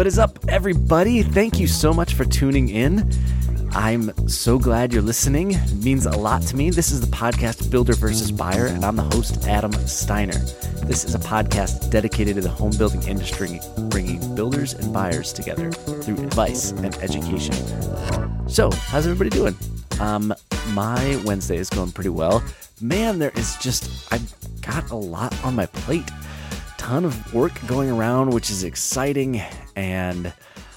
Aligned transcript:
What 0.00 0.06
is 0.06 0.18
up, 0.18 0.38
everybody? 0.48 1.22
Thank 1.22 1.60
you 1.60 1.66
so 1.66 1.92
much 1.92 2.14
for 2.14 2.24
tuning 2.24 2.70
in. 2.70 3.12
I'm 3.72 4.16
so 4.26 4.58
glad 4.58 4.94
you're 4.94 5.02
listening. 5.02 5.50
It 5.50 5.84
means 5.84 6.06
a 6.06 6.16
lot 6.16 6.40
to 6.44 6.56
me. 6.56 6.70
This 6.70 6.90
is 6.90 7.02
the 7.02 7.14
podcast 7.14 7.70
Builder 7.70 7.92
versus 7.92 8.32
Buyer, 8.32 8.64
and 8.64 8.82
I'm 8.82 8.96
the 8.96 9.02
host, 9.02 9.46
Adam 9.46 9.74
Steiner. 9.86 10.38
This 10.86 11.04
is 11.04 11.14
a 11.14 11.18
podcast 11.18 11.90
dedicated 11.90 12.36
to 12.36 12.40
the 12.40 12.48
home 12.48 12.72
building 12.78 13.02
industry, 13.02 13.60
bringing 13.90 14.34
builders 14.34 14.72
and 14.72 14.90
buyers 14.90 15.34
together 15.34 15.70
through 15.70 16.24
advice 16.24 16.70
and 16.70 16.94
education. 17.02 17.52
So, 18.48 18.70
how's 18.70 19.06
everybody 19.06 19.28
doing? 19.28 19.54
Um, 20.00 20.32
my 20.68 21.20
Wednesday 21.26 21.58
is 21.58 21.68
going 21.68 21.92
pretty 21.92 22.08
well. 22.08 22.42
Man, 22.80 23.18
there 23.18 23.32
is 23.34 23.54
just, 23.58 24.10
I've 24.10 24.34
got 24.62 24.90
a 24.92 24.96
lot 24.96 25.38
on 25.44 25.54
my 25.54 25.66
plate. 25.66 26.10
Ton 26.80 27.04
of 27.04 27.34
work 27.34 27.52
going 27.66 27.90
around, 27.90 28.30
which 28.30 28.50
is 28.50 28.64
exciting 28.64 29.42
and 29.76 30.32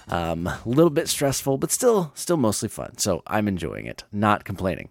um, 0.10 0.48
a 0.48 0.62
little 0.66 0.90
bit 0.90 1.08
stressful, 1.08 1.58
but 1.58 1.72
still, 1.72 2.12
still 2.14 2.36
mostly 2.36 2.68
fun. 2.68 2.98
So 2.98 3.24
I'm 3.26 3.48
enjoying 3.48 3.86
it, 3.86 4.04
not 4.12 4.44
complaining. 4.44 4.90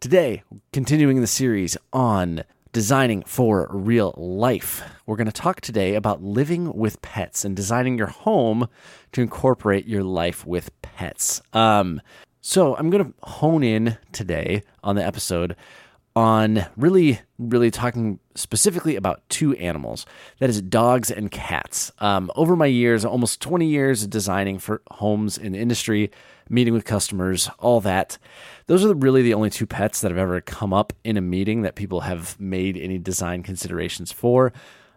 Today, 0.00 0.44
continuing 0.72 1.20
the 1.20 1.26
series 1.26 1.76
on 1.92 2.44
designing 2.72 3.22
for 3.24 3.68
real 3.70 4.14
life, 4.16 4.82
we're 5.04 5.16
going 5.16 5.26
to 5.26 5.32
talk 5.32 5.60
today 5.60 5.94
about 5.94 6.22
living 6.22 6.72
with 6.72 7.02
pets 7.02 7.44
and 7.44 7.54
designing 7.54 7.98
your 7.98 8.06
home 8.06 8.66
to 9.12 9.20
incorporate 9.20 9.86
your 9.86 10.02
life 10.02 10.46
with 10.46 10.70
pets. 10.80 11.42
Um, 11.52 12.00
so 12.40 12.74
I'm 12.76 12.88
going 12.88 13.04
to 13.04 13.14
hone 13.28 13.62
in 13.62 13.98
today 14.12 14.62
on 14.82 14.96
the 14.96 15.04
episode 15.04 15.54
on 16.16 16.66
really, 16.76 17.20
really 17.38 17.70
talking 17.70 18.18
specifically 18.34 18.96
about 18.96 19.22
two 19.28 19.54
animals 19.54 20.06
that 20.38 20.50
is, 20.50 20.60
dogs 20.62 21.10
and 21.10 21.30
cats. 21.30 21.92
Um, 21.98 22.30
over 22.34 22.56
my 22.56 22.66
years, 22.66 23.04
almost 23.04 23.40
20 23.40 23.66
years 23.66 24.02
of 24.02 24.10
designing 24.10 24.58
for 24.58 24.82
homes 24.90 25.38
in 25.38 25.52
the 25.52 25.58
industry, 25.58 26.10
meeting 26.48 26.74
with 26.74 26.84
customers, 26.84 27.48
all 27.58 27.80
that, 27.82 28.18
those 28.66 28.84
are 28.84 28.94
really 28.94 29.22
the 29.22 29.34
only 29.34 29.50
two 29.50 29.66
pets 29.66 30.00
that 30.00 30.10
have 30.10 30.18
ever 30.18 30.40
come 30.40 30.72
up 30.72 30.92
in 31.04 31.16
a 31.16 31.20
meeting 31.20 31.62
that 31.62 31.74
people 31.74 32.00
have 32.00 32.38
made 32.40 32.76
any 32.76 32.98
design 32.98 33.42
considerations 33.42 34.10
for. 34.10 34.52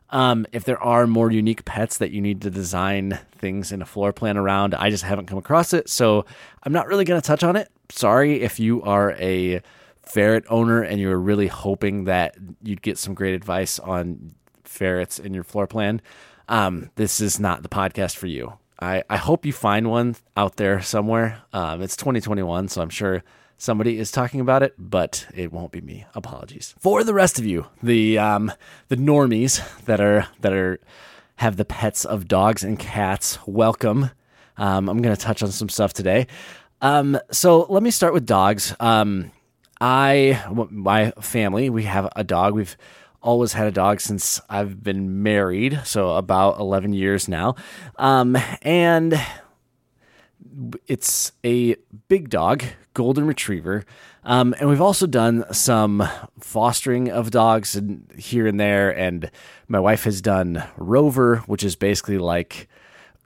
Um, 0.09 0.45
if 0.51 0.65
there 0.65 0.81
are 0.81 1.07
more 1.07 1.31
unique 1.31 1.63
pets 1.65 1.97
that 1.99 2.11
you 2.11 2.19
need 2.21 2.41
to 2.41 2.49
design 2.49 3.19
things 3.37 3.71
in 3.71 3.81
a 3.81 3.85
floor 3.85 4.11
plan 4.11 4.37
around, 4.37 4.75
I 4.75 4.89
just 4.89 5.03
haven't 5.03 5.27
come 5.27 5.37
across 5.37 5.73
it. 5.73 5.89
So 5.89 6.25
I'm 6.63 6.73
not 6.73 6.87
really 6.87 7.05
going 7.05 7.21
to 7.21 7.25
touch 7.25 7.43
on 7.43 7.55
it. 7.55 7.69
Sorry 7.89 8.41
if 8.41 8.59
you 8.59 8.81
are 8.83 9.11
a 9.13 9.61
ferret 10.03 10.45
owner 10.49 10.81
and 10.81 10.99
you're 10.99 11.19
really 11.19 11.47
hoping 11.47 12.05
that 12.05 12.35
you'd 12.61 12.81
get 12.81 12.97
some 12.97 13.13
great 13.13 13.33
advice 13.33 13.79
on 13.79 14.35
ferrets 14.63 15.19
in 15.19 15.33
your 15.33 15.43
floor 15.43 15.67
plan, 15.67 16.01
um, 16.47 16.89
this 16.95 17.21
is 17.21 17.39
not 17.39 17.63
the 17.63 17.69
podcast 17.69 18.15
for 18.15 18.27
you. 18.27 18.53
I, 18.79 19.03
I 19.09 19.17
hope 19.17 19.45
you 19.45 19.53
find 19.53 19.89
one 19.89 20.15
out 20.35 20.55
there 20.55 20.81
somewhere. 20.81 21.43
Um, 21.53 21.81
it's 21.81 21.95
2021, 21.95 22.67
so 22.67 22.81
I'm 22.81 22.89
sure 22.89 23.23
somebody 23.57 23.99
is 23.99 24.11
talking 24.11 24.39
about 24.39 24.63
it, 24.63 24.73
but 24.77 25.27
it 25.35 25.53
won't 25.53 25.71
be 25.71 25.81
me. 25.81 26.05
Apologies. 26.15 26.73
For 26.79 27.03
the 27.03 27.13
rest 27.13 27.37
of 27.37 27.45
you, 27.45 27.67
the 27.83 28.17
um, 28.17 28.51
the 28.87 28.97
normies 28.97 29.61
that 29.85 30.01
are 30.01 30.27
that 30.39 30.51
are 30.51 30.79
have 31.35 31.57
the 31.57 31.65
pets 31.65 32.05
of 32.05 32.27
dogs 32.27 32.63
and 32.63 32.77
cats, 32.77 33.37
welcome. 33.45 34.09
Um, 34.57 34.89
I'm 34.89 35.01
going 35.01 35.15
to 35.15 35.21
touch 35.21 35.41
on 35.43 35.51
some 35.51 35.69
stuff 35.69 35.93
today. 35.93 36.27
Um, 36.81 37.19
so 37.31 37.65
let 37.69 37.83
me 37.83 37.91
start 37.91 38.13
with 38.13 38.25
dogs. 38.25 38.75
Um, 38.79 39.31
I, 39.81 40.39
my 40.69 41.09
family, 41.19 41.71
we 41.71 41.83
have 41.83 42.07
a 42.15 42.23
dog. 42.23 42.53
We've 42.53 42.77
always 43.19 43.53
had 43.53 43.67
a 43.67 43.71
dog 43.71 43.99
since 43.99 44.39
I've 44.47 44.83
been 44.83 45.23
married, 45.23 45.81
so 45.85 46.17
about 46.17 46.59
11 46.59 46.93
years 46.93 47.27
now. 47.27 47.55
Um, 47.97 48.37
and 48.61 49.19
it's 50.87 51.31
a 51.43 51.75
big 52.07 52.29
dog, 52.29 52.63
golden 52.93 53.25
retriever. 53.25 53.83
Um, 54.23 54.53
and 54.59 54.69
we've 54.69 54.81
also 54.81 55.07
done 55.07 55.45
some 55.51 56.07
fostering 56.39 57.09
of 57.09 57.31
dogs 57.31 57.79
here 58.17 58.45
and 58.45 58.59
there. 58.59 58.95
And 58.95 59.31
my 59.67 59.79
wife 59.79 60.03
has 60.03 60.21
done 60.21 60.63
Rover, 60.77 61.37
which 61.47 61.63
is 61.63 61.75
basically 61.75 62.19
like 62.19 62.69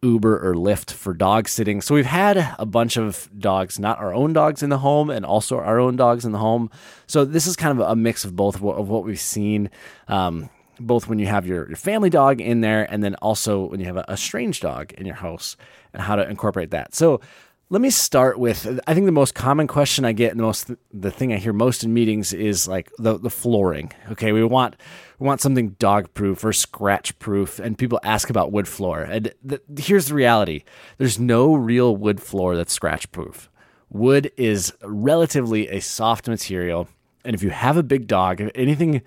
Uber 0.06 0.38
or 0.48 0.56
Lyft 0.56 0.92
for 0.92 1.14
dog 1.14 1.50
sitting. 1.50 1.82
So 1.82 1.96
we've 1.96 2.06
had 2.06 2.56
a 2.60 2.66
bunch 2.66 2.98
of 2.98 3.30
dogs, 3.38 3.80
not 3.80 4.00
our 4.00 4.14
own 4.14 4.34
dogs 4.34 4.62
in 4.64 4.70
the 4.70 4.78
home, 4.78 5.10
and 5.10 5.26
also 5.26 5.58
our 5.58 5.80
own 5.80 5.96
dogs 5.96 6.26
in 6.26 6.32
the 6.32 6.38
home. 6.38 6.70
So 7.08 7.26
this 7.26 7.48
is 7.48 7.56
kind 7.56 7.80
of 7.80 7.88
a 7.88 7.96
mix 7.96 8.24
of 8.24 8.36
both 8.36 8.56
of 8.56 8.62
what, 8.62 9.04
we've 9.04 9.20
seen. 9.20 9.70
Um, 10.08 10.50
both 10.78 11.08
when 11.08 11.20
you 11.20 11.26
have 11.28 11.48
your, 11.48 11.68
your, 11.70 11.78
family 11.78 12.10
dog 12.10 12.42
in 12.42 12.60
there 12.60 12.84
and 12.92 13.02
then 13.02 13.16
also 13.16 13.68
when 13.68 13.80
you 13.80 13.86
have 13.86 13.96
a, 13.96 14.04
a 14.10 14.18
strange 14.18 14.60
dog 14.60 14.92
in 14.94 15.06
your 15.06 15.16
house 15.16 15.56
and 15.94 16.02
how 16.02 16.18
to 16.18 16.30
incorporate 16.30 16.72
that. 16.72 16.94
So 16.94 17.22
let 17.70 17.82
me 17.82 17.90
start 17.90 18.38
with 18.38 18.80
I 18.86 18.94
think 18.94 19.06
the 19.06 19.12
most 19.12 19.34
common 19.34 19.68
question 19.68 20.06
I 20.06 20.12
get 20.12 20.32
and 20.32 20.40
the 20.40 20.44
most 20.44 20.72
the 20.94 21.12
thing 21.12 21.34
I 21.34 21.38
hear 21.38 21.54
most 21.54 21.84
in 21.84 21.94
meetings 21.94 22.32
is 22.32 22.68
like 22.68 22.92
the 22.98 23.18
the 23.18 23.30
flooring. 23.30 23.92
Okay, 24.12 24.32
we 24.32 24.44
want 24.44 24.76
we 25.18 25.26
want 25.26 25.42
something 25.42 25.70
dog 25.80 26.14
proof 26.14 26.44
or 26.44 26.54
scratch 26.54 27.18
proof 27.18 27.60
and 27.60 27.78
people 27.78 28.00
ask 28.04 28.30
about 28.30 28.52
wood 28.52 28.68
floor. 28.68 29.02
And 29.02 29.34
the, 29.44 29.62
here's 29.78 30.08
the 30.08 30.14
reality. 30.14 30.64
There's 30.98 31.20
no 31.20 31.56
real 31.56 31.96
wood 31.96 32.22
floor 32.22 32.56
that's 32.56 32.74
scratch 32.74 33.12
proof. 33.12 33.50
Wood 33.90 34.32
is 34.38 34.74
relatively 34.84 35.68
a 35.70 35.80
soft 35.80 36.28
material 36.28 36.88
and 37.24 37.34
if 37.34 37.42
you 37.42 37.50
have 37.50 37.78
a 37.78 37.84
big 37.84 38.06
dog, 38.06 38.48
anything 38.54 39.02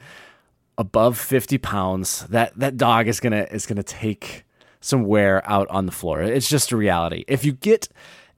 above 0.76 1.16
50 1.16 1.58
pounds, 1.58 2.26
that 2.26 2.58
that 2.58 2.76
dog 2.76 3.06
is 3.06 3.20
going 3.20 3.32
to 3.32 3.52
is 3.54 3.66
going 3.66 3.76
to 3.76 3.84
take 3.84 4.44
some 4.80 5.04
wear 5.04 5.48
out 5.48 5.68
on 5.68 5.86
the 5.86 5.92
floor. 5.92 6.22
It's 6.22 6.48
just 6.48 6.72
a 6.72 6.76
reality. 6.76 7.24
If 7.28 7.44
you 7.44 7.52
get 7.52 7.88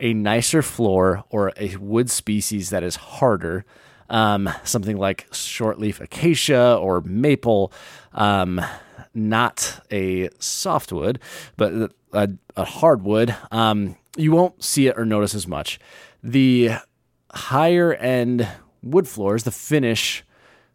a 0.00 0.14
nicer 0.14 0.62
floor 0.62 1.24
or 1.30 1.52
a 1.56 1.76
wood 1.76 2.10
species 2.10 2.70
that 2.70 2.82
is 2.82 2.96
harder, 2.96 3.64
um, 4.08 4.48
something 4.64 4.96
like 4.96 5.28
shortleaf 5.30 6.00
acacia 6.00 6.76
or 6.76 7.00
maple, 7.02 7.72
um, 8.12 8.60
not 9.14 9.84
a 9.90 10.28
softwood, 10.38 11.20
but 11.56 11.92
a, 12.12 12.30
a 12.56 12.64
hardwood, 12.64 13.36
um, 13.50 13.96
you 14.16 14.32
won't 14.32 14.62
see 14.62 14.86
it 14.88 14.98
or 14.98 15.04
notice 15.04 15.34
as 15.34 15.46
much. 15.46 15.78
The 16.22 16.72
higher 17.32 17.94
end 17.94 18.48
wood 18.82 19.06
floors, 19.06 19.44
the 19.44 19.50
finish, 19.50 20.24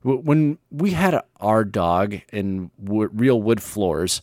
when 0.04 0.60
we 0.70 0.92
had 0.92 1.20
our 1.40 1.66
dog 1.66 2.22
in 2.32 2.70
real 2.78 3.42
wood 3.42 3.62
floors, 3.62 4.22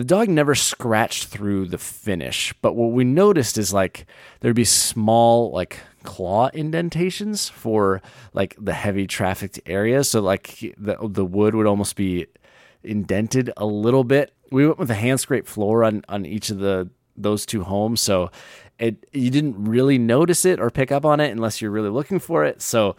the 0.00 0.04
dog 0.04 0.30
never 0.30 0.54
scratched 0.54 1.26
through 1.26 1.66
the 1.66 1.76
finish, 1.76 2.54
but 2.62 2.72
what 2.72 2.92
we 2.92 3.04
noticed 3.04 3.58
is 3.58 3.74
like 3.74 4.06
there'd 4.40 4.56
be 4.56 4.64
small 4.64 5.50
like 5.50 5.78
claw 6.04 6.48
indentations 6.54 7.50
for 7.50 8.00
like 8.32 8.56
the 8.58 8.72
heavy 8.72 9.06
trafficked 9.06 9.60
areas. 9.66 10.10
So 10.10 10.22
like 10.22 10.58
the 10.78 10.96
the 11.02 11.26
wood 11.26 11.54
would 11.54 11.66
almost 11.66 11.96
be 11.96 12.28
indented 12.82 13.52
a 13.58 13.66
little 13.66 14.02
bit. 14.02 14.32
We 14.50 14.66
went 14.66 14.78
with 14.78 14.90
a 14.90 14.94
hand 14.94 15.20
scrape 15.20 15.46
floor 15.46 15.84
on 15.84 16.02
on 16.08 16.24
each 16.24 16.48
of 16.48 16.60
the 16.60 16.88
those 17.14 17.44
two 17.44 17.64
homes, 17.64 18.00
so 18.00 18.30
it 18.78 19.04
you 19.12 19.30
didn't 19.30 19.62
really 19.62 19.98
notice 19.98 20.46
it 20.46 20.60
or 20.60 20.70
pick 20.70 20.90
up 20.90 21.04
on 21.04 21.20
it 21.20 21.30
unless 21.30 21.60
you're 21.60 21.70
really 21.70 21.90
looking 21.90 22.20
for 22.20 22.42
it. 22.46 22.62
So 22.62 22.96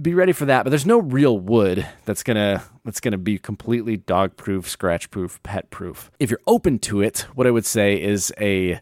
be 0.00 0.14
ready 0.14 0.32
for 0.32 0.44
that. 0.46 0.62
But 0.62 0.70
there's 0.70 0.86
no 0.86 0.98
real 0.98 1.38
wood 1.38 1.86
that's 2.04 2.22
gonna 2.22 2.62
that's 2.84 3.00
gonna 3.00 3.18
be 3.18 3.38
completely 3.38 3.96
dog 3.96 4.36
proof, 4.36 4.68
scratch 4.68 5.10
proof, 5.10 5.42
pet 5.42 5.70
proof. 5.70 6.10
If 6.18 6.30
you're 6.30 6.40
open 6.46 6.78
to 6.80 7.00
it, 7.00 7.26
what 7.34 7.46
I 7.46 7.50
would 7.50 7.66
say 7.66 8.00
is 8.00 8.32
a 8.40 8.80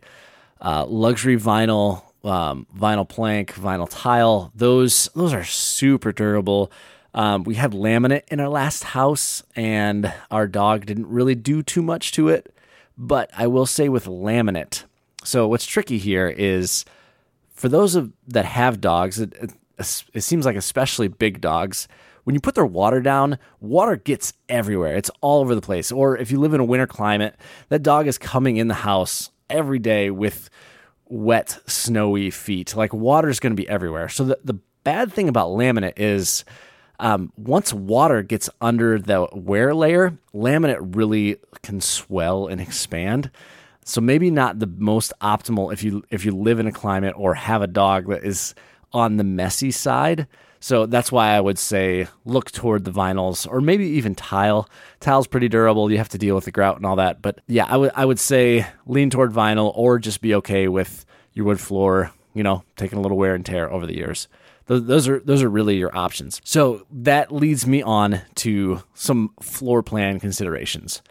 uh, 0.61 0.85
luxury 0.87 1.37
vinyl, 1.37 2.03
um, 2.25 2.67
vinyl 2.77 3.09
plank, 3.09 3.55
vinyl 3.55 3.89
tile. 3.91 4.53
Those 4.55 5.09
those 5.15 5.33
are 5.33 5.45
super 5.45 6.13
durable. 6.13 6.71
Um, 7.15 7.45
we 7.45 7.55
had 7.55 7.73
laminate 7.73 8.25
in 8.29 8.41
our 8.41 8.49
last 8.49 8.85
house, 8.85 9.43
and 9.55 10.13
our 10.31 10.47
dog 10.47 10.85
didn't 10.85 11.09
really 11.09 11.35
do 11.35 11.63
too 11.63 11.81
much 11.81 12.13
to 12.13 12.29
it. 12.29 12.55
But 12.99 13.31
I 13.37 13.47
will 13.47 13.67
say 13.67 13.89
with 13.89 14.05
laminate, 14.05 14.85
so 15.25 15.49
what's 15.49 15.67
tricky 15.67 15.97
here 15.99 16.29
is 16.29 16.85
for 17.55 17.71
those 17.71 17.95
of 17.95 18.13
that 18.29 18.45
have 18.45 18.83
dogs, 18.83 19.19
it, 19.19 19.33
it, 19.41 19.53
it 19.79 20.23
seems 20.23 20.47
like 20.47 20.57
especially 20.57 21.09
big 21.09 21.41
dogs, 21.41 21.89
when 22.25 22.35
you 22.35 22.41
put 22.41 22.57
their 22.57 22.67
water 22.67 23.01
down, 23.01 23.39
water 23.61 23.97
gets 23.97 24.33
everywhere. 24.49 24.97
It's 24.97 25.11
all 25.21 25.41
over 25.41 25.55
the 25.55 25.61
place. 25.61 25.93
Or 25.93 26.17
if 26.17 26.31
you 26.31 26.41
live 26.41 26.55
in 26.55 26.61
a 26.61 26.65
winter 26.65 26.87
climate, 26.87 27.37
that 27.69 27.83
dog 27.83 28.09
is 28.09 28.19
coming 28.19 28.57
in 28.57 28.69
the 28.69 28.75
house 28.75 29.31
every 29.49 29.79
day 29.79 30.11
with 30.11 30.51
wet, 31.09 31.61
snowy 31.67 32.31
feet. 32.31 32.75
Like 32.75 32.93
water 32.93 33.29
is 33.29 33.39
going 33.39 33.53
to 33.53 33.63
be 33.63 33.69
everywhere. 33.69 34.09
So 34.09 34.25
the, 34.25 34.39
the 34.43 34.59
bad 34.83 35.13
thing 35.13 35.29
about 35.29 35.51
laminate 35.51 35.95
is 35.99 36.45
um, 36.99 37.33
once 37.37 37.73
water 37.73 38.23
gets 38.23 38.51
under 38.61 38.99
the 38.99 39.29
wear 39.33 39.75
layer, 39.75 40.19
laminate 40.35 40.97
really 40.97 41.37
can 41.63 41.81
swell 41.81 42.49
and 42.49 42.61
expand. 42.61 43.31
So 43.85 44.01
maybe 44.01 44.33
not 44.33 44.59
the 44.59 44.67
most 44.67 45.13
optimal 45.21 45.73
if 45.73 45.85
you 45.85 46.03
if 46.11 46.25
you 46.25 46.33
live 46.33 46.59
in 46.59 46.67
a 46.67 46.73
climate 46.73 47.15
or 47.17 47.35
have 47.35 47.63
a 47.63 47.69
dog 47.69 48.09
that 48.09 48.25
is 48.25 48.55
on 48.93 49.17
the 49.17 49.25
messy 49.25 49.71
side. 49.71 50.27
So 50.61 50.87
that's 50.87 51.13
why 51.13 51.29
I 51.29 51.41
would 51.41 51.59
say 51.59 52.09
look 52.25 52.51
toward 52.51 52.85
the 52.85 52.91
vinyls 52.91 53.47
or 53.49 53.61
maybe 53.61 53.87
even 53.87 54.15
tile. 54.15 54.69
Tile's 55.01 55.27
pretty 55.27 55.49
durable. 55.49 55.91
You 55.91 55.99
have 55.99 56.09
to 56.11 56.19
deal 56.19 56.35
with 56.35 56.45
the 56.45 56.51
grout 56.51 56.77
and 56.77 56.87
all 56.87 56.97
that. 56.97 57.23
But 57.23 57.41
yeah, 57.47 57.67
I 57.69 57.77
would 57.77 57.93
I 57.95 58.05
would 58.05 58.19
say 58.19 58.67
lean 58.87 59.11
toward 59.11 59.33
vinyl 59.33 59.73
or 59.77 59.99
just 59.99 60.21
be 60.21 60.35
okay 60.37 60.69
with 60.69 61.05
your 61.35 61.45
wood 61.45 61.61
floor, 61.61 62.13
you 62.35 62.43
know, 62.43 62.65
taking 62.77 62.99
a 62.99 63.03
little 63.03 63.19
wear 63.19 63.35
and 63.35 63.45
tear 63.45 63.71
over 63.71 63.87
the 63.87 63.97
years. 63.97 64.29
Those 64.67 65.07
are 65.07 65.21
those 65.21 65.43
are 65.43 65.49
really 65.49 65.77
your 65.77 65.97
options. 65.97 66.41
So 66.43 66.87
that 66.91 67.31
leads 67.31 67.67
me 67.67 67.83
on 67.83 68.23
to 68.37 68.83
some 68.95 69.31
floor 69.41 69.83
plan 69.83 70.19
considerations. 70.19 71.03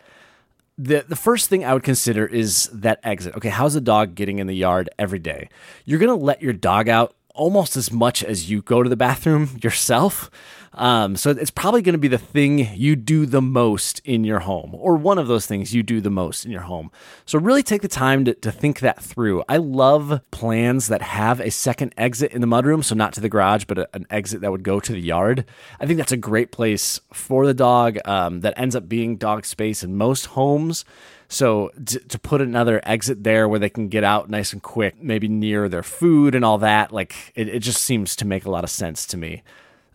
The 0.77 1.05
the 1.07 1.15
first 1.15 1.49
thing 1.49 1.63
I 1.63 1.73
would 1.73 1.83
consider 1.83 2.25
is 2.25 2.69
that 2.73 2.99
exit. 3.03 3.35
Okay, 3.37 3.47
how's 3.47 3.75
the 3.75 3.81
dog 3.81 4.15
getting 4.15 4.39
in 4.39 4.47
the 4.47 4.55
yard 4.55 4.89
every 4.99 5.19
day? 5.19 5.47
You're 5.85 5.99
gonna 5.99 6.15
let 6.15 6.41
your 6.41 6.51
dog 6.51 6.89
out 6.89 7.15
almost 7.35 7.77
as 7.77 7.91
much 7.91 8.23
as 8.23 8.49
you 8.49 8.61
go 8.61 8.81
to 8.81 8.89
the 8.89 8.95
bathroom 8.95 9.57
yourself. 9.61 10.31
Um, 10.73 11.15
so 11.15 11.29
it's 11.29 11.51
probably 11.51 11.81
going 11.81 11.93
to 11.93 11.99
be 11.99 12.09
the 12.09 12.17
thing 12.17 12.67
you 12.75 12.97
do 12.97 13.25
the 13.25 13.41
most 13.41 14.01
in 14.03 14.25
your 14.25 14.39
home, 14.39 14.75
or 14.75 14.97
one 14.97 15.17
of 15.17 15.27
those 15.27 15.45
things 15.45 15.73
you 15.73 15.83
do 15.83 16.01
the 16.01 16.09
most 16.09 16.43
in 16.43 16.51
your 16.51 16.61
home. 16.63 16.91
So 17.25 17.39
really 17.39 17.63
take 17.63 17.81
the 17.81 17.87
time 17.87 18.25
to, 18.25 18.33
to 18.33 18.51
think 18.51 18.81
that 18.81 19.01
through. 19.01 19.43
I 19.47 19.57
love 19.57 20.19
plans 20.31 20.87
that 20.87 21.01
have 21.01 21.39
a 21.39 21.49
second 21.49 21.93
exit 21.95 22.33
in 22.33 22.41
the 22.41 22.47
mudroom, 22.47 22.83
so 22.83 22.93
not 22.93 23.13
to 23.13 23.21
the 23.21 23.29
garage, 23.29 23.63
but 23.65 23.77
a, 23.77 23.89
an 23.93 24.05
exit 24.09 24.41
that 24.41 24.51
would 24.51 24.63
go 24.63 24.81
to 24.81 24.91
the 24.91 24.99
yard. 24.99 25.45
I 25.79 25.85
think 25.85 25.97
that's 25.97 26.11
a 26.11 26.17
great 26.17 26.51
place 26.51 26.99
for 27.13 27.45
the 27.45 27.53
dog. 27.53 27.97
Um, 28.03 28.41
that 28.41 28.59
ends 28.59 28.75
up 28.75 28.89
being 28.89 29.15
dog 29.15 29.45
space 29.45 29.81
in 29.81 29.95
most 29.95 30.25
homes. 30.25 30.83
So 31.27 31.71
to, 31.85 31.99
to, 31.99 32.19
put 32.19 32.41
another 32.41 32.79
exit 32.83 33.23
there 33.23 33.47
where 33.47 33.59
they 33.59 33.69
can 33.69 33.87
get 33.87 34.03
out 34.03 34.29
nice 34.29 34.53
and 34.53 34.61
quick, 34.61 35.01
maybe 35.01 35.27
near 35.27 35.67
their 35.67 35.83
food 35.83 36.35
and 36.35 36.45
all 36.45 36.59
that, 36.59 36.91
like 36.91 37.15
it, 37.35 37.47
it 37.49 37.59
just 37.59 37.81
seems 37.81 38.15
to 38.17 38.25
make 38.25 38.45
a 38.45 38.51
lot 38.51 38.63
of 38.63 38.69
sense 38.69 39.05
to 39.07 39.17
me. 39.17 39.43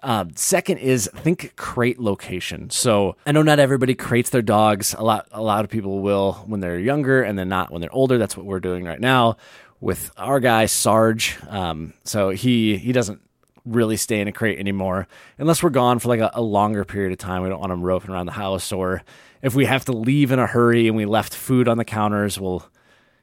Uh, 0.02 0.24
second 0.34 0.78
is 0.78 1.08
think 1.14 1.54
crate 1.56 2.00
location. 2.00 2.70
So 2.70 3.16
I 3.26 3.32
know 3.32 3.42
not 3.42 3.58
everybody 3.58 3.94
crates 3.94 4.30
their 4.30 4.42
dogs. 4.42 4.94
A 4.94 5.04
lot, 5.04 5.28
a 5.30 5.42
lot 5.42 5.64
of 5.64 5.70
people 5.70 6.00
will 6.00 6.44
when 6.46 6.60
they're 6.60 6.78
younger, 6.78 7.22
and 7.22 7.38
then 7.38 7.48
not 7.48 7.70
when 7.70 7.80
they're 7.80 7.94
older. 7.94 8.16
That's 8.18 8.36
what 8.36 8.46
we're 8.46 8.60
doing 8.60 8.84
right 8.84 9.00
now 9.00 9.36
with 9.80 10.10
our 10.16 10.40
guy 10.40 10.66
Sarge. 10.66 11.36
Um, 11.48 11.94
so 12.04 12.30
he 12.30 12.76
he 12.78 12.92
doesn't 12.92 13.20
really 13.66 13.96
stay 13.96 14.20
in 14.20 14.28
a 14.28 14.32
crate 14.32 14.58
anymore 14.58 15.06
unless 15.38 15.62
we're 15.62 15.68
gone 15.68 15.98
for 15.98 16.08
like 16.08 16.20
a, 16.20 16.30
a 16.34 16.42
longer 16.42 16.84
period 16.84 17.12
of 17.12 17.18
time. 17.18 17.42
We 17.42 17.48
don't 17.48 17.60
want 17.60 17.72
him 17.72 17.82
roping 17.82 18.10
around 18.10 18.26
the 18.26 18.32
house 18.32 18.72
or 18.72 19.02
if 19.42 19.54
we 19.54 19.64
have 19.64 19.84
to 19.86 19.92
leave 19.92 20.32
in 20.32 20.38
a 20.38 20.46
hurry 20.46 20.86
and 20.86 20.96
we 20.96 21.06
left 21.06 21.34
food 21.34 21.68
on 21.68 21.78
the 21.78 21.84
counters, 21.84 22.38
we'll, 22.38 22.64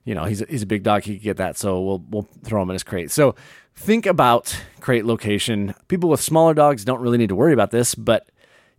you 0.03 0.15
know, 0.15 0.25
he's 0.25 0.41
a, 0.41 0.45
he's 0.45 0.63
a 0.63 0.67
big 0.67 0.83
dog, 0.83 1.03
he 1.03 1.15
can 1.15 1.23
get 1.23 1.37
that, 1.37 1.57
so 1.57 1.81
we'll 1.81 2.03
we'll 2.09 2.27
throw 2.43 2.61
him 2.61 2.69
in 2.69 2.73
his 2.73 2.83
crate. 2.83 3.11
So 3.11 3.35
think 3.75 4.05
about 4.05 4.59
crate 4.79 5.05
location. 5.05 5.75
People 5.87 6.09
with 6.09 6.21
smaller 6.21 6.53
dogs 6.53 6.83
don't 6.85 7.01
really 7.01 7.17
need 7.17 7.29
to 7.29 7.35
worry 7.35 7.53
about 7.53 7.71
this, 7.71 7.95
but 7.95 8.29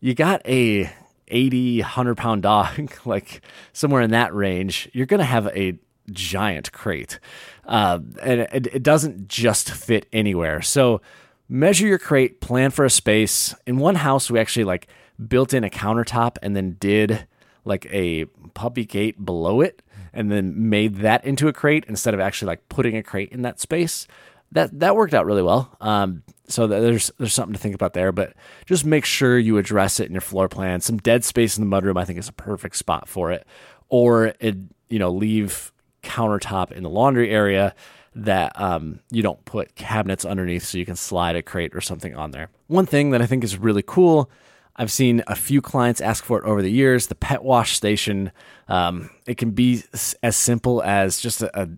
you 0.01 0.15
got 0.15 0.43
a 0.47 0.91
80, 1.29 1.81
100 1.81 2.17
pound 2.17 2.43
dog, 2.43 2.93
like 3.05 3.43
somewhere 3.73 4.03
in 4.03 4.11
that 4.11 4.35
range, 4.35 4.89
you're 4.93 5.07
going 5.07 5.19
to 5.19 5.25
have 5.25 5.47
a 5.49 5.79
giant 6.11 6.73
crate. 6.73 7.21
Uh, 7.65 8.01
and 8.23 8.41
it, 8.41 8.67
it 8.69 8.83
doesn't 8.83 9.29
just 9.29 9.71
fit 9.71 10.07
anywhere. 10.13 10.63
So 10.63 11.01
measure 11.49 11.87
your 11.87 11.99
crate, 11.99 12.41
plan 12.41 12.71
for 12.71 12.85
a 12.85 12.91
space. 12.91 13.55
In 13.67 13.79
one 13.79 13.97
house, 13.97 14.31
we 14.31 14.39
actually 14.39 14.65
like 14.65 14.89
built 15.27 15.53
in 15.53 15.65
a 15.65 15.71
countertop 15.71 16.37
and 16.43 16.55
then 16.55 16.77
did 16.79 17.27
like 17.65 17.87
a 17.93 18.25
puppy 18.55 18.85
gate 18.85 19.25
below 19.25 19.61
it 19.61 19.83
and 20.13 20.31
then 20.31 20.69
made 20.69 20.97
that 20.97 21.25
into 21.25 21.49
a 21.49 21.53
crate 21.53 21.85
instead 21.89 22.15
of 22.15 22.21
actually 22.21 22.47
like 22.47 22.69
putting 22.69 22.97
a 22.97 23.03
crate 23.03 23.31
in 23.31 23.43
that 23.43 23.61
space. 23.61 24.07
That 24.53 24.81
that 24.81 24.97
worked 24.97 25.13
out 25.13 25.27
really 25.27 25.43
well. 25.43 25.77
Um, 25.81 26.23
so 26.47 26.67
there's 26.67 27.11
there's 27.19 27.35
something 27.35 27.53
to 27.53 27.61
think 27.61 27.75
about 27.75 27.93
there, 27.93 28.13
but 28.13 28.33
just 28.65 28.85
make 28.87 29.05
sure 29.05 29.39
you 29.39 29.59
address 29.59 30.01
it 30.01 30.07
in 30.07 30.13
your 30.13 30.23
floor 30.23 30.49
plan. 30.49 30.81
Some 30.81 30.97
dead 30.97 31.25
space 31.25 31.59
in 31.59 31.69
the 31.69 31.77
mudroom, 31.77 32.01
I 32.01 32.07
think, 32.07 32.19
is 32.19 32.29
a 32.29 32.33
perfect 32.33 32.77
spot 32.77 33.09
for 33.09 33.31
it. 33.31 33.47
Or 33.91 34.33
it, 34.41 34.57
you 34.89 34.99
know, 34.99 35.11
leave 35.11 35.73
countertop 36.03 36.73
in 36.73 36.83
the 36.83 36.89
laundry 36.89 37.31
area 37.31 37.75
that 38.15 38.59
um, 38.61 39.01
you 39.11 39.23
don't 39.23 39.45
put 39.45 39.75
cabinets 39.75 40.25
underneath 40.25 40.65
so 40.65 40.79
you 40.79 40.87
can 40.87 40.97
slide 40.97 41.37
a 41.37 41.43
crate 41.43 41.75
or 41.75 41.81
something 41.83 42.17
on 42.17 42.31
there. 42.31 42.49
One 42.67 42.87
thing 42.87 43.11
that 43.11 43.21
I 43.21 43.27
think 43.27 43.45
is 43.45 43.59
really 43.59 43.85
cool 43.87 44.31
I've 44.79 44.93
seen 44.93 45.25
a 45.27 45.35
few 45.35 45.61
clients 45.61 46.01
ask 46.01 46.25
for 46.25 46.39
it 46.39 46.45
over 46.45 46.63
the 46.63 46.71
years. 46.71 47.09
The 47.09 47.17
pet 47.17 47.43
wash 47.43 47.77
station, 47.77 48.31
um, 48.69 49.11
it 49.27 49.37
can 49.37 49.51
be 49.51 49.83
as 50.23 50.37
simple 50.37 50.83
as 50.83 51.21
just 51.21 51.43
a, 51.43 51.71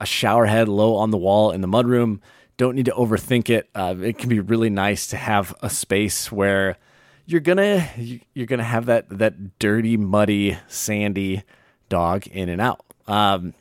a, 0.00 0.06
shower 0.06 0.46
head 0.46 0.66
low 0.66 0.96
on 0.96 1.10
the 1.10 1.18
wall 1.18 1.50
in 1.50 1.60
the 1.60 1.68
mudroom. 1.68 2.20
Don't 2.56 2.74
need 2.74 2.86
to 2.86 2.92
overthink 2.92 3.50
it. 3.50 3.68
Uh, 3.74 3.94
it 4.00 4.16
can 4.16 4.30
be 4.30 4.40
really 4.40 4.70
nice 4.70 5.06
to 5.08 5.18
have 5.18 5.54
a 5.60 5.68
space 5.68 6.32
where 6.32 6.78
you're 7.26 7.42
gonna 7.42 7.86
you're 8.32 8.46
gonna 8.46 8.64
have 8.64 8.86
that 8.86 9.06
that 9.10 9.58
dirty, 9.58 9.98
muddy, 9.98 10.56
sandy 10.66 11.42
dog 11.90 12.26
in 12.28 12.48
and 12.48 12.60
out. 12.60 12.84
Um, 13.06 13.52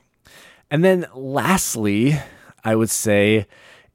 and 0.72 0.84
then 0.84 1.06
lastly, 1.14 2.18
I 2.64 2.76
would 2.76 2.90
say 2.90 3.48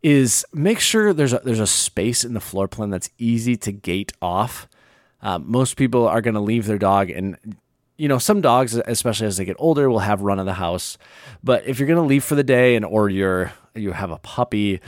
is 0.03 0.45
make 0.53 0.81
sure 0.81 1.13
there's 1.13 1.33
a, 1.33 1.41
there's 1.45 1.61
a 1.61 1.67
space 1.67 2.25
in 2.25 2.35
the 2.35 2.41
floor 2.41 2.69
plan 2.69 2.91
that's 2.91 3.11
easy 3.19 3.57
to 3.57 3.73
gate 3.73 4.13
off. 4.21 4.69
Uh, 5.23 5.39
most 5.39 5.77
people 5.77 6.07
are 6.09 6.21
going 6.21 6.35
to 6.35 6.41
leave 6.41 6.67
their 6.67 6.79
dog 6.79 7.11
and 7.11 7.57
you 7.97 8.09
know 8.09 8.19
some 8.19 8.41
dogs 8.41 8.75
especially 8.87 9.27
as 9.27 9.37
they 9.37 9.45
get 9.45 9.57
older 9.59 9.89
will 9.89 10.01
have 10.01 10.23
run 10.23 10.39
of 10.39 10.47
the 10.47 10.55
house. 10.55 10.99
But 11.45 11.67
if 11.67 11.79
you're 11.79 11.87
going 11.87 12.03
to 12.03 12.09
leave 12.09 12.25
for 12.25 12.35
the 12.35 12.45
day 12.45 12.75
and 12.75 12.85
or 12.85 13.09
you're 13.09 13.53
you 13.75 13.93
have 13.93 14.11
a 14.11 14.19
puppy 14.19 14.81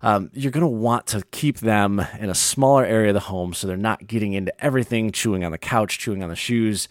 um, 0.00 0.30
you're 0.32 0.50
going 0.50 0.62
to 0.62 0.66
want 0.66 1.06
to 1.08 1.22
keep 1.30 1.58
them 1.58 2.04
in 2.18 2.28
a 2.28 2.34
smaller 2.34 2.84
area 2.84 3.10
of 3.10 3.14
the 3.14 3.20
home 3.20 3.54
so 3.54 3.66
they're 3.66 3.76
not 3.76 4.06
getting 4.08 4.32
into 4.32 4.52
everything 4.64 5.12
chewing 5.12 5.44
on 5.44 5.52
the 5.52 5.58
couch 5.58 5.98
chewing 5.98 6.22
on 6.22 6.28
the 6.28 6.36
shoes. 6.36 6.88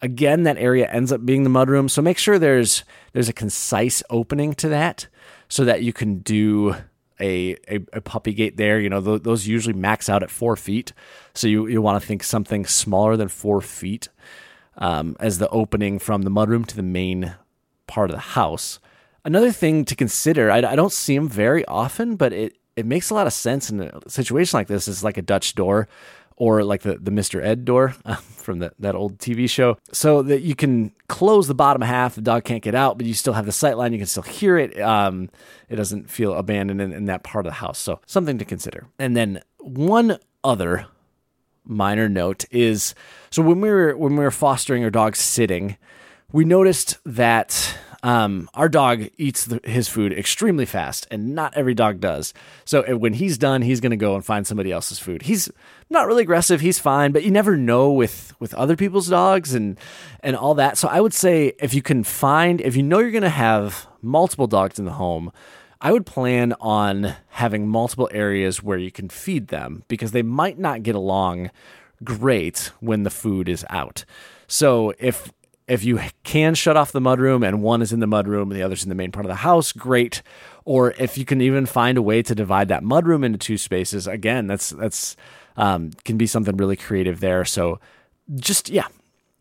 Again 0.00 0.44
that 0.44 0.56
area 0.56 0.88
ends 0.90 1.12
up 1.12 1.26
being 1.26 1.44
the 1.44 1.50
mudroom 1.50 1.90
so 1.90 2.00
make 2.00 2.18
sure 2.18 2.38
there's 2.38 2.84
there's 3.12 3.28
a 3.28 3.32
concise 3.32 4.02
opening 4.10 4.54
to 4.54 4.68
that 4.68 5.08
so 5.48 5.64
that 5.64 5.82
you 5.82 5.92
can 5.92 6.20
do 6.20 6.76
a, 7.20 7.56
a, 7.68 7.80
a, 7.92 8.00
puppy 8.00 8.32
gate 8.32 8.56
there. 8.56 8.80
You 8.80 8.88
know, 8.88 9.00
th- 9.00 9.22
those 9.22 9.46
usually 9.46 9.74
max 9.74 10.08
out 10.08 10.22
at 10.22 10.30
four 10.30 10.56
feet. 10.56 10.92
So 11.34 11.46
you, 11.46 11.66
you 11.66 11.82
want 11.82 12.00
to 12.00 12.06
think 12.06 12.22
something 12.22 12.66
smaller 12.66 13.16
than 13.16 13.28
four 13.28 13.60
feet 13.60 14.08
um, 14.76 15.16
as 15.20 15.38
the 15.38 15.48
opening 15.50 15.98
from 15.98 16.22
the 16.22 16.30
mudroom 16.30 16.66
to 16.66 16.76
the 16.76 16.82
main 16.82 17.34
part 17.86 18.10
of 18.10 18.16
the 18.16 18.20
house. 18.20 18.78
Another 19.24 19.52
thing 19.52 19.84
to 19.84 19.94
consider, 19.94 20.50
I, 20.50 20.58
I 20.58 20.76
don't 20.76 20.92
see 20.92 21.16
them 21.16 21.28
very 21.28 21.64
often, 21.66 22.16
but 22.16 22.32
it, 22.32 22.56
it 22.76 22.86
makes 22.86 23.10
a 23.10 23.14
lot 23.14 23.26
of 23.26 23.32
sense 23.32 23.70
in 23.70 23.80
a 23.80 24.00
situation 24.08 24.56
like 24.56 24.68
this 24.68 24.86
is 24.88 25.02
like 25.02 25.18
a 25.18 25.22
Dutch 25.22 25.54
door 25.54 25.88
or 26.38 26.62
like 26.62 26.82
the, 26.82 26.96
the 26.96 27.10
Mr. 27.10 27.42
Ed 27.44 27.64
door 27.64 27.90
from 28.36 28.60
the, 28.60 28.72
that 28.78 28.94
old 28.94 29.18
TV 29.18 29.50
show, 29.50 29.76
so 29.92 30.22
that 30.22 30.42
you 30.42 30.54
can 30.54 30.92
close 31.08 31.48
the 31.48 31.54
bottom 31.54 31.82
half. 31.82 32.14
The 32.14 32.22
dog 32.22 32.44
can't 32.44 32.62
get 32.62 32.74
out, 32.74 32.96
but 32.96 33.06
you 33.06 33.14
still 33.14 33.34
have 33.34 33.44
the 33.44 33.52
sight 33.52 33.76
line. 33.76 33.92
You 33.92 33.98
can 33.98 34.06
still 34.06 34.22
hear 34.22 34.56
it. 34.56 34.80
Um, 34.80 35.28
it 35.68 35.76
doesn't 35.76 36.08
feel 36.08 36.32
abandoned 36.32 36.80
in, 36.80 36.92
in 36.92 37.04
that 37.06 37.24
part 37.24 37.44
of 37.44 37.50
the 37.50 37.56
house. 37.56 37.78
So 37.78 38.00
something 38.06 38.38
to 38.38 38.44
consider. 38.44 38.86
And 38.98 39.16
then 39.16 39.42
one 39.58 40.18
other 40.44 40.86
minor 41.64 42.08
note 42.08 42.44
is 42.50 42.94
so 43.30 43.42
when 43.42 43.60
we 43.60 43.68
were 43.68 43.96
when 43.96 44.16
we 44.16 44.24
were 44.24 44.30
fostering 44.30 44.84
our 44.84 44.90
dog 44.90 45.16
sitting, 45.16 45.76
we 46.32 46.44
noticed 46.44 46.98
that 47.04 47.76
um, 48.02 48.48
our 48.54 48.68
dog 48.68 49.08
eats 49.16 49.46
the, 49.46 49.60
his 49.64 49.88
food 49.88 50.12
extremely 50.12 50.66
fast, 50.66 51.06
and 51.10 51.34
not 51.34 51.56
every 51.56 51.74
dog 51.74 52.00
does. 52.00 52.32
So 52.64 52.96
when 52.96 53.14
he's 53.14 53.38
done, 53.38 53.62
he's 53.62 53.80
going 53.80 53.90
to 53.90 53.96
go 53.96 54.14
and 54.14 54.24
find 54.24 54.46
somebody 54.46 54.70
else's 54.70 54.98
food. 54.98 55.22
He's 55.22 55.50
not 55.90 56.06
really 56.06 56.22
aggressive; 56.22 56.60
he's 56.60 56.78
fine, 56.78 57.12
but 57.12 57.24
you 57.24 57.30
never 57.30 57.56
know 57.56 57.90
with 57.90 58.34
with 58.38 58.54
other 58.54 58.76
people's 58.76 59.08
dogs 59.08 59.54
and 59.54 59.78
and 60.20 60.36
all 60.36 60.54
that. 60.54 60.78
So 60.78 60.88
I 60.88 61.00
would 61.00 61.14
say 61.14 61.54
if 61.58 61.74
you 61.74 61.82
can 61.82 62.04
find, 62.04 62.60
if 62.60 62.76
you 62.76 62.82
know 62.82 63.00
you're 63.00 63.10
going 63.10 63.22
to 63.22 63.28
have 63.28 63.88
multiple 64.02 64.46
dogs 64.46 64.78
in 64.78 64.84
the 64.84 64.92
home. 64.92 65.32
I 65.80 65.92
would 65.92 66.06
plan 66.06 66.54
on 66.60 67.14
having 67.28 67.68
multiple 67.68 68.10
areas 68.12 68.60
where 68.60 68.78
you 68.78 68.90
can 68.90 69.08
feed 69.08 69.46
them 69.46 69.84
because 69.86 70.10
they 70.10 70.22
might 70.22 70.58
not 70.58 70.82
get 70.82 70.96
along 70.96 71.52
great 72.02 72.72
when 72.80 73.04
the 73.04 73.10
food 73.10 73.48
is 73.48 73.64
out. 73.70 74.04
So 74.48 74.92
if 74.98 75.32
if 75.68 75.84
you 75.84 76.00
can 76.24 76.54
shut 76.54 76.76
off 76.76 76.92
the 76.92 77.00
mudroom 77.00 77.46
and 77.46 77.62
one 77.62 77.82
is 77.82 77.92
in 77.92 78.00
the 78.00 78.06
mudroom 78.06 78.44
and 78.44 78.52
the 78.52 78.62
other's 78.62 78.82
in 78.82 78.88
the 78.88 78.94
main 78.94 79.12
part 79.12 79.26
of 79.26 79.28
the 79.28 79.36
house, 79.36 79.70
great. 79.70 80.22
Or 80.64 80.92
if 80.98 81.18
you 81.18 81.24
can 81.24 81.40
even 81.40 81.66
find 81.66 81.98
a 81.98 82.02
way 82.02 82.22
to 82.22 82.34
divide 82.34 82.68
that 82.68 82.82
mudroom 82.82 83.24
into 83.24 83.38
two 83.38 83.58
spaces, 83.58 84.06
again, 84.06 84.46
that's 84.46 84.70
that's 84.70 85.14
um, 85.56 85.90
can 86.04 86.16
be 86.16 86.26
something 86.26 86.56
really 86.56 86.76
creative 86.76 87.20
there. 87.20 87.44
So 87.44 87.80
just 88.36 88.70
yeah, 88.70 88.88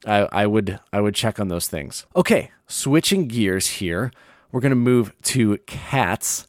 I, 0.05 0.27
I 0.31 0.47
would 0.47 0.79
I 0.91 0.99
would 0.99 1.15
check 1.15 1.39
on 1.39 1.47
those 1.47 1.67
things. 1.67 2.05
Okay, 2.15 2.51
switching 2.67 3.27
gears 3.27 3.67
here, 3.67 4.11
we're 4.51 4.61
gonna 4.61 4.75
move 4.75 5.13
to 5.23 5.57
cats. 5.59 6.45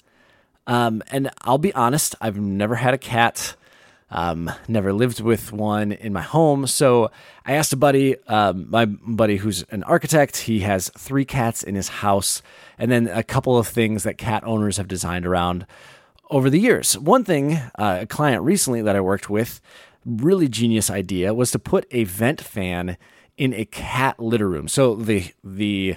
Um, 0.67 1.03
and 1.11 1.31
I'll 1.43 1.59
be 1.59 1.73
honest, 1.73 2.15
I've 2.21 2.39
never 2.39 2.75
had 2.75 2.93
a 2.93 2.99
cat. 2.99 3.57
Um, 4.11 4.51
never 4.69 4.93
lived 4.93 5.21
with 5.21 5.53
one 5.53 5.93
in 5.93 6.13
my 6.13 6.23
home. 6.23 6.67
So 6.67 7.11
I 7.45 7.53
asked 7.53 7.73
a 7.73 7.77
buddy, 7.77 8.17
um, 8.27 8.71
my 8.71 8.87
buddy 8.87 9.37
who's 9.37 9.65
an 9.71 9.83
architect, 9.83 10.37
he 10.39 10.61
has 10.61 10.91
three 10.97 11.25
cats 11.25 11.63
in 11.63 11.75
his 11.75 11.89
house, 11.89 12.43
and 12.79 12.91
then 12.91 13.07
a 13.09 13.23
couple 13.23 13.59
of 13.59 13.69
things 13.69 14.05
that 14.05 14.17
cat 14.17 14.45
owners 14.45 14.77
have 14.79 14.89
designed 14.89 15.27
around. 15.27 15.67
over 16.31 16.51
the 16.51 16.61
years. 16.61 16.99
One 16.99 17.25
thing, 17.25 17.55
uh, 17.79 18.01
a 18.03 18.07
client 18.07 18.43
recently 18.43 18.83
that 18.83 18.97
I 18.97 19.01
worked 19.01 19.31
with, 19.31 19.61
really 20.05 20.49
genius 20.49 20.91
idea 20.91 21.35
was 21.35 21.51
to 21.53 21.59
put 21.59 21.87
a 21.91 22.05
vent 22.05 22.41
fan 22.41 22.97
in 23.37 23.55
a 23.55 23.65
cat 23.65 24.19
litter 24.19 24.49
room. 24.49 24.69
So 24.69 24.95
the 24.95 25.33
the 25.45 25.97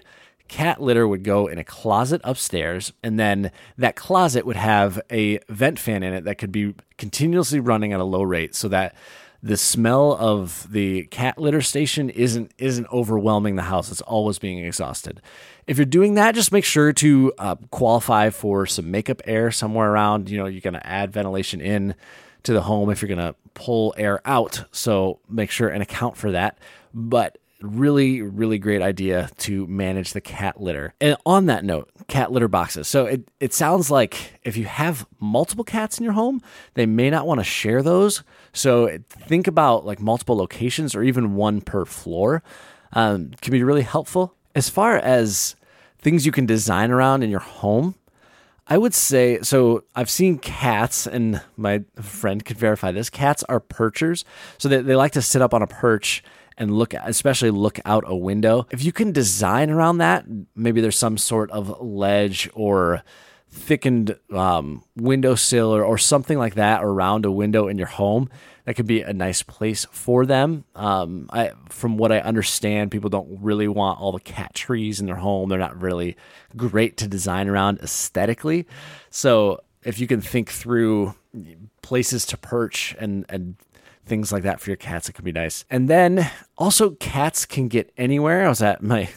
cat 0.52 0.82
litter 0.82 1.08
would 1.08 1.24
go 1.24 1.48
in 1.48 1.58
a 1.58 1.64
closet 1.64 2.20
upstairs, 2.26 2.92
and 3.02 3.18
then 3.18 3.52
that 3.78 3.96
closet 3.96 4.46
would 4.46 4.58
have 4.58 5.02
a 5.10 5.40
vent 5.48 5.80
fan 5.80 6.04
in 6.04 6.14
it 6.14 6.26
that 6.26 6.38
could 6.38 6.52
be 6.52 6.76
continuously 6.98 7.62
running 7.62 7.94
at 7.94 8.02
a 8.02 8.04
low 8.04 8.22
rate 8.22 8.54
so 8.54 8.68
that 8.68 8.94
the 9.42 9.56
smell 9.56 10.18
of 10.20 10.68
the 10.70 11.04
cat 11.06 11.38
litter 11.38 11.62
station 11.62 12.10
isn't 12.10 12.52
isn't 12.58 12.86
overwhelming 12.92 13.56
the 13.56 13.62
house. 13.64 13.90
It's 13.90 14.02
always 14.02 14.40
being 14.40 14.60
exhausted. 14.60 15.22
If 15.68 15.78
you're 15.78 15.86
doing 15.86 16.16
that, 16.16 16.36
just 16.36 16.52
make 16.52 16.66
sure 16.66 16.92
to 16.92 17.34
uh, 17.38 17.56
qualify 17.72 18.30
for 18.30 18.66
some 18.66 18.92
makeup 18.92 19.22
air 19.26 19.52
somewhere 19.52 19.90
around. 19.90 20.30
You 20.30 20.38
know, 20.38 20.48
you're 20.48 20.60
going 20.60 20.74
to 20.74 20.86
add 20.86 21.14
ventilation 21.14 21.62
in 21.62 21.96
to 22.44 22.52
the 22.52 22.64
home 22.64 22.90
if 22.90 23.02
you're 23.02 23.08
going 23.16 23.34
to 23.34 23.36
pull 23.54 23.94
air 23.98 24.20
out. 24.26 24.66
So 24.74 25.20
make 25.30 25.50
sure 25.50 25.70
and 25.70 25.82
account 25.82 26.18
for 26.18 26.32
that. 26.32 26.58
But 26.94 27.38
really, 27.64 28.22
really 28.22 28.58
great 28.58 28.82
idea 28.82 29.30
to 29.38 29.68
manage 29.68 30.14
the 30.14 30.22
cat 30.22 30.62
litter. 30.62 30.94
And 31.00 31.16
on 31.26 31.46
that 31.48 31.64
note, 31.64 31.90
cat 32.08 32.32
litter 32.32 32.48
boxes. 32.48 32.88
So 32.88 33.06
it, 33.06 33.28
it 33.40 33.54
sounds 33.54 33.90
like 33.90 34.40
if 34.44 34.58
you 34.58 34.66
have 34.66 35.06
multiple 35.20 35.64
cats 35.64 35.98
in 35.98 36.04
your 36.04 36.14
home, 36.14 36.42
they 36.74 36.86
may 36.86 37.10
not 37.10 37.28
want 37.28 37.40
to 37.40 37.44
share 37.44 37.82
those. 37.82 38.24
So 38.54 38.98
think 39.10 39.48
about 39.48 39.86
like 39.86 40.00
multiple 40.00 40.36
locations 40.36 40.96
or 40.96 41.04
even 41.04 41.36
one 41.36 41.62
per 41.62 41.86
floor. 41.86 42.44
Um, 42.94 43.32
can 43.42 43.52
be 43.52 43.64
really 43.64 43.84
helpful. 43.84 44.36
As 44.54 44.68
far 44.68 44.98
as 44.98 45.56
things 46.00 46.26
you 46.26 46.32
can 46.32 46.46
design 46.46 46.92
around 46.92 47.24
in 47.24 47.30
your 47.30 47.40
home, 47.40 47.96
I 48.68 48.78
would 48.78 48.94
say 48.94 49.40
so. 49.42 49.84
I've 49.96 50.10
seen 50.10 50.38
cats, 50.38 51.08
and 51.08 51.42
my 51.58 51.84
friend 51.96 52.44
could 52.46 52.58
verify 52.58 52.92
this. 52.92 53.10
Cats 53.10 53.44
are 53.50 53.60
perchers, 53.60 54.24
so 54.58 54.70
they, 54.70 54.82
they 54.82 54.96
like 54.96 55.12
to 55.14 55.22
sit 55.22 55.42
up 55.42 55.54
on 55.54 55.62
a 55.62 55.68
perch 55.68 56.24
and 56.62 56.78
look, 56.78 56.94
especially 56.94 57.50
look 57.50 57.80
out 57.86 58.04
a 58.06 58.16
window. 58.16 58.68
If 58.70 58.84
you 58.84 58.92
can 58.92 59.12
design 59.12 59.72
around 59.72 59.98
that, 59.98 60.26
maybe 60.56 60.80
there's 60.80 60.98
some 60.98 61.18
sort 61.18 61.50
of 61.50 61.82
ledge 61.82 62.48
or 62.54 63.02
thickened 63.50 64.16
um, 64.32 64.84
windowsill 64.96 65.76
or, 65.76 65.84
or 65.84 65.98
something 65.98 66.38
like 66.38 66.54
that 66.56 66.84
around 66.84 67.26
a 67.26 67.32
window 67.32 67.68
in 67.68 67.80
your 67.80 67.88
home 67.88 68.30
that 68.66 68.76
could 68.76 68.86
be 68.86 69.02
a 69.02 69.12
nice 69.12 69.42
place 69.42 69.88
for 69.92 70.24
them. 70.28 70.64
Um, 70.76 71.28
I, 71.34 71.54
from 71.70 71.98
what 71.98 72.12
I 72.12 72.20
understand, 72.20 72.92
people 72.92 73.10
don't 73.10 73.42
really 73.42 73.68
want 73.68 74.00
all 74.00 74.12
the 74.12 74.20
cat 74.20 74.54
trees 74.54 75.00
in 75.00 75.08
their 75.08 75.16
home. 75.16 75.50
They're 75.50 75.58
not 75.58 75.82
really 75.82 76.16
great 76.56 76.96
to 76.98 77.08
design 77.08 77.48
around 77.48 77.80
aesthetically. 77.80 78.68
So 79.10 79.62
if 79.84 80.00
you 80.00 80.06
can 80.06 80.22
think 80.22 80.52
through 80.52 81.16
places 81.82 82.24
to 82.28 82.38
perch 82.38 82.96
and, 83.00 83.26
and 83.30 83.56
things 84.12 84.34
like 84.34 84.44
that 84.44 84.60
for 84.60 84.70
your 84.70 84.78
cats, 84.78 85.08
it 85.08 85.14
can 85.14 85.24
be 85.24 85.32
nice. 85.32 85.64
And 85.70 85.88
then 85.88 86.30
also, 86.58 86.92
cats 86.92 87.46
can 87.46 87.70
get 87.70 87.94
anywhere. 87.96 88.46
I 88.46 88.50
was 88.50 88.62
at 88.62 88.84
my 88.84 89.10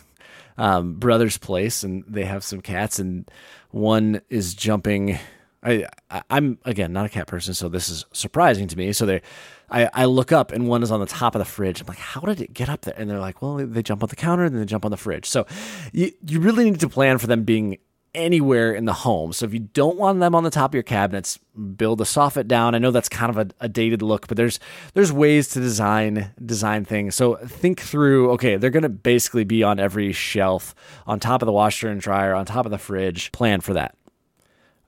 um, 0.57 0.95
brother's 0.95 1.37
place 1.37 1.83
and 1.83 2.05
they 2.07 2.25
have 2.25 2.45
some 2.45 2.61
cats, 2.61 3.01
and 3.01 3.29
one 3.71 4.21
is 4.31 4.55
jumping 4.55 5.19
I, 5.65 5.87
I'm 6.29 6.59
again 6.65 6.93
not 6.93 7.07
a 7.07 7.09
cat 7.09 7.27
person, 7.27 7.55
so 7.55 7.69
this 7.69 7.89
is 7.89 8.05
surprising 8.13 8.69
to 8.69 8.77
me. 8.77 8.93
So 8.93 9.07
they, 9.07 9.23
I, 9.71 9.89
I 9.95 10.05
look 10.05 10.31
up 10.31 10.53
and 10.53 10.69
one 10.69 10.83
is 10.83 10.91
on 10.91 11.01
the 11.01 11.07
top 11.07 11.35
of 11.35 11.39
the 11.39 11.47
fridge. 11.47 11.81
I'm 11.81 11.87
like, 11.87 11.97
how 11.97 12.21
did 12.21 12.41
it 12.43 12.53
get 12.53 12.69
up 12.69 12.83
there? 12.83 12.95
And 12.97 13.09
they're 13.09 13.19
like, 13.19 13.41
well, 13.41 13.57
they 13.57 13.83
jump 13.83 14.03
on 14.03 14.11
the 14.11 14.17
counter, 14.17 14.49
then 14.51 14.61
they 14.61 14.67
jump 14.67 14.85
on 14.85 14.91
the 14.91 14.99
fridge. 14.99 15.27
So 15.27 15.47
you 15.93 16.13
you 16.27 16.41
really 16.41 16.65
need 16.65 16.81
to 16.81 16.89
plan 16.89 17.17
for 17.17 17.27
them 17.27 17.45
being 17.45 17.79
anywhere 18.15 18.73
in 18.73 18.85
the 18.85 18.93
home. 18.93 19.33
So 19.33 19.45
if 19.47 19.53
you 19.53 19.61
don't 19.61 19.97
want 19.97 20.21
them 20.21 20.35
on 20.35 20.45
the 20.45 20.51
top 20.51 20.71
of 20.71 20.75
your 20.75 20.83
cabinets, 20.83 21.39
build 21.77 22.01
a 22.01 22.05
soffit 22.05 22.47
down. 22.47 22.75
I 22.75 22.79
know 22.79 22.91
that's 22.91 23.09
kind 23.09 23.31
of 23.31 23.39
a, 23.39 23.65
a, 23.65 23.69
dated 23.69 24.03
look, 24.03 24.29
but 24.29 24.37
there's 24.37 24.61
there's 24.95 25.13
ways 25.13 25.49
to 25.49 25.61
design 25.61 26.33
design 26.45 26.85
things. 26.85 27.15
So 27.15 27.37
think 27.37 27.81
through, 27.81 28.33
okay, 28.33 28.57
they're 28.57 28.71
gonna 28.71 28.89
basically 28.89 29.45
be 29.45 29.63
on 29.63 29.79
every 29.79 30.13
shelf, 30.13 30.75
on 31.07 31.21
top 31.21 31.43
of 31.43 31.47
the 31.47 31.53
washer 31.53 31.89
and 31.89 32.01
dryer, 32.01 32.35
on 32.35 32.47
top 32.47 32.67
of 32.67 32.71
the 32.71 32.79
fridge. 32.79 33.33
Plan 33.33 33.61
for 33.61 33.75
that 33.75 33.97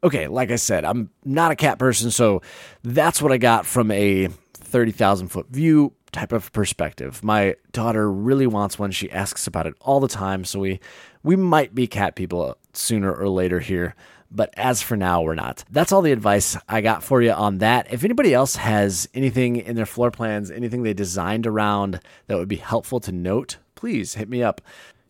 okay, 0.05 0.29
like 0.29 0.53
I 0.53 0.57
said, 0.57 0.85
I'm 0.85 1.11
not 1.25 1.51
a 1.51 1.57
cat 1.57 1.79
person, 1.79 2.13
so 2.13 2.41
that's 2.85 3.21
what 3.21 3.33
I 3.33 3.39
got 3.39 3.67
from 3.67 3.91
a 3.91 4.29
30,000 4.55 5.29
foot 5.29 5.49
view 5.49 5.95
type 6.17 6.33
of 6.33 6.51
perspective. 6.53 7.23
My 7.23 7.57
daughter 7.73 8.11
really 8.11 8.47
wants 8.47 8.79
one. 8.79 8.91
She 8.91 9.11
asks 9.11 9.47
about 9.47 9.67
it 9.67 9.75
all 9.81 10.01
the 10.01 10.09
time, 10.09 10.45
so 10.45 10.59
we 10.59 10.81
we 11.23 11.37
might 11.37 11.75
be 11.75 11.87
cat 11.87 12.15
people 12.15 12.57
sooner 12.73 13.13
or 13.13 13.29
later 13.29 13.61
here. 13.61 13.95
But 14.31 14.53
as 14.57 14.81
for 14.83 14.97
now, 14.97 15.23
we're 15.23 15.35
not. 15.35 15.65
That's 15.71 15.93
all 15.93 16.03
the 16.03 16.13
advice 16.13 16.57
I 16.69 16.81
got 16.81 17.05
for 17.05 17.21
you 17.21 17.33
on 17.33 17.59
that. 17.59 17.93
If 17.93 18.03
anybody 18.03 18.33
else 18.33 18.57
has 18.57 19.09
anything 19.15 19.57
in 19.57 19.77
their 19.77 19.87
floor 19.87 20.11
plans, 20.11 20.51
anything 20.51 20.83
they 20.83 20.95
designed 20.95 21.47
around 21.47 22.01
that 22.27 22.39
would 22.39 22.49
be 22.49 22.57
helpful 22.57 22.99
to 23.01 23.13
note, 23.13 23.59
please 23.75 24.15
hit 24.15 24.29
me 24.29 24.43
up. 24.43 24.61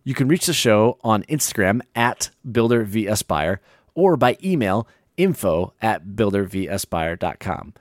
You 0.05 0.15
can 0.15 0.29
reach 0.29 0.47
the 0.47 0.53
show 0.53 0.99
on 1.03 1.23
Instagram 1.25 1.81
at 1.95 2.31
BuilderVBuyer 2.47 3.59
or 3.95 4.17
by 4.17 4.37
email 4.43 4.87
info 5.17 5.73
at 5.81 6.05
buildervbuyer.com. 6.05 7.75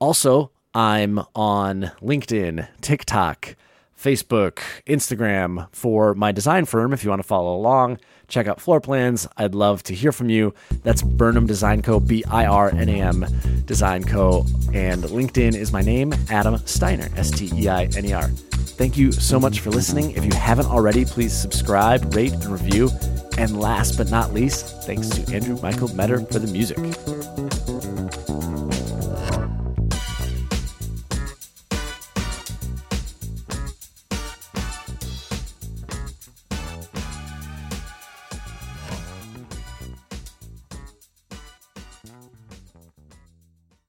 Also, 0.00 0.50
I'm 0.78 1.18
on 1.34 1.90
LinkedIn, 2.00 2.68
TikTok, 2.82 3.56
Facebook, 4.00 4.60
Instagram 4.86 5.66
for 5.72 6.14
my 6.14 6.30
design 6.30 6.66
firm. 6.66 6.92
If 6.92 7.02
you 7.02 7.10
want 7.10 7.20
to 7.20 7.26
follow 7.26 7.56
along, 7.56 7.98
check 8.28 8.46
out 8.46 8.60
floor 8.60 8.80
plans. 8.80 9.26
I'd 9.36 9.56
love 9.56 9.82
to 9.82 9.92
hear 9.92 10.12
from 10.12 10.30
you. 10.30 10.54
That's 10.84 11.02
Birnam 11.02 11.48
Design 11.48 11.82
Co., 11.82 11.98
B 11.98 12.22
I 12.30 12.46
R 12.46 12.70
N 12.70 12.88
A 12.88 13.00
M 13.00 13.26
Design 13.66 14.04
Co. 14.04 14.46
And 14.72 15.02
LinkedIn 15.02 15.56
is 15.56 15.72
my 15.72 15.82
name, 15.82 16.14
Adam 16.30 16.58
Steiner, 16.58 17.08
S 17.16 17.32
T 17.32 17.50
E 17.56 17.68
I 17.68 17.86
N 17.96 18.04
E 18.04 18.12
R. 18.12 18.28
Thank 18.28 18.96
you 18.96 19.10
so 19.10 19.40
much 19.40 19.58
for 19.58 19.70
listening. 19.70 20.12
If 20.12 20.24
you 20.24 20.34
haven't 20.34 20.66
already, 20.66 21.04
please 21.04 21.32
subscribe, 21.32 22.14
rate, 22.14 22.34
and 22.34 22.46
review. 22.46 22.88
And 23.36 23.58
last 23.58 23.96
but 23.96 24.12
not 24.12 24.32
least, 24.32 24.84
thanks 24.84 25.08
to 25.08 25.34
Andrew 25.34 25.60
Michael 25.60 25.92
Metter 25.96 26.20
for 26.26 26.38
the 26.38 26.46
music. 26.46 26.78